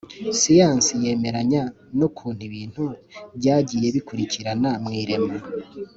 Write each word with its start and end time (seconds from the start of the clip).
Siyansi 0.39 0.91
yemeranya 1.05 1.63
n 1.97 1.99
ukuntu 2.07 2.41
ibintu 2.49 2.83
byagiye 3.37 3.87
bikurikirana 3.95 4.69
mu 4.83 4.89
irema 5.01 5.35